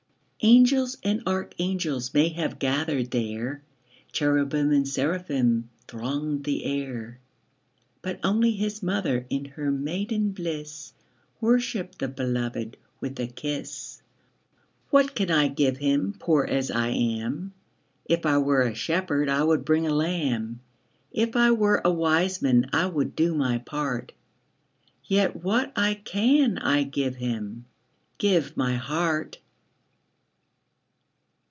[0.43, 3.61] Angels and archangels May have gathered there,
[4.11, 7.19] Cherubim and seraphim Thronged the air;
[8.01, 10.93] But only His mother, In her maiden bliss,
[11.39, 14.01] Worshipped the Beloved With a kiss.
[14.89, 17.53] What can I give Him, Poor as I am?
[18.05, 20.61] If I were a shepherd, I would bring a lamb;
[21.11, 24.11] If I were a wise man, I would do my part:
[25.03, 27.65] Yet what I can I give Him,
[28.17, 29.37] Give my heart.